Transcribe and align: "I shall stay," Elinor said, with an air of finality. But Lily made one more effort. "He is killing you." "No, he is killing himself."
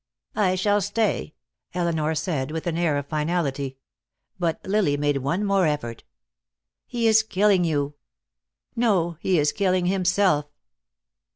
"I 0.35 0.55
shall 0.55 0.81
stay," 0.81 1.35
Elinor 1.75 2.15
said, 2.15 2.49
with 2.49 2.65
an 2.65 2.75
air 2.75 2.97
of 2.97 3.05
finality. 3.05 3.77
But 4.39 4.59
Lily 4.65 4.97
made 4.97 5.17
one 5.17 5.45
more 5.45 5.67
effort. 5.67 6.03
"He 6.87 7.05
is 7.07 7.21
killing 7.21 7.63
you." 7.63 7.93
"No, 8.75 9.17
he 9.19 9.37
is 9.37 9.51
killing 9.51 9.85
himself." 9.85 10.47